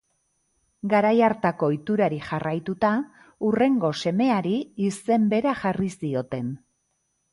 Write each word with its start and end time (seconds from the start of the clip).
Garai 0.93 1.11
hartako 1.25 1.67
ohiturari 1.73 2.17
jarraituta, 2.29 2.91
hurrengo 3.49 3.91
semeari 4.05 4.55
izen 4.89 5.29
bera 5.35 5.55
jarri 5.61 5.93
zioten. 6.01 6.51